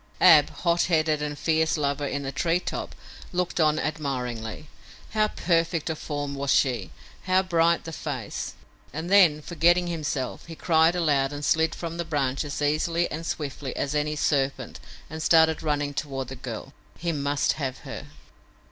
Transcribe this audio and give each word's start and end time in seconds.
Ab, 0.19 0.49
hot 0.49 0.85
headed 0.85 1.21
and 1.21 1.37
fierce 1.37 1.77
lover 1.77 2.07
in 2.07 2.23
the 2.23 2.31
tree 2.31 2.59
top, 2.59 2.95
looked 3.31 3.59
on 3.59 3.77
admiringly. 3.77 4.67
How 5.11 5.27
perfect 5.27 5.91
of 5.91 5.99
form 5.99 6.33
was 6.33 6.49
she; 6.49 6.89
how 7.25 7.43
bright 7.43 7.83
the 7.83 7.91
face! 7.91 8.55
and 8.91 9.11
then, 9.11 9.43
forgetting 9.43 9.85
himself, 9.85 10.47
he 10.47 10.55
cried 10.55 10.95
aloud 10.95 11.31
and 11.31 11.45
slid 11.45 11.75
from 11.75 11.97
the 11.97 12.03
branch 12.03 12.43
as 12.43 12.63
easily 12.63 13.11
and 13.11 13.27
swiftly 13.27 13.75
as 13.75 13.93
any 13.93 14.15
serpent 14.15 14.79
and 15.07 15.21
started 15.21 15.61
running 15.61 15.93
toward 15.93 16.29
the 16.29 16.35
girl. 16.35 16.73
He 16.97 17.11
must 17.11 17.53
have 17.61 17.77
her! 17.85 18.07